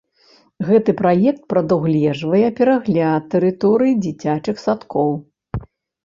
Гэты 0.67 0.93
праект 1.01 1.41
прадугледжвае 1.51 2.47
перагляд 2.59 3.27
тэрыторый 3.35 3.93
дзіцячых 4.07 4.63
садкоў. 4.65 5.13